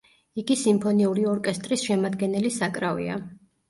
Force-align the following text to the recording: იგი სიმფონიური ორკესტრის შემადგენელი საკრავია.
იგი 0.43 0.57
სიმფონიური 0.61 1.27
ორკესტრის 1.35 1.87
შემადგენელი 1.93 2.57
საკრავია. 2.61 3.25